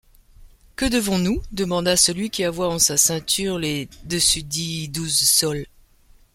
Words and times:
Que 0.75 0.85
devons-nous? 0.85 1.43
demanda 1.51 1.95
celluy 1.95 2.31
qui 2.31 2.43
avoyt 2.43 2.69
en 2.69 2.79
sa 2.79 2.97
ceincture 2.97 3.59
les 3.59 3.87
dessusdicts 4.05 4.87
douze 4.95 5.29
sols. 5.29 5.67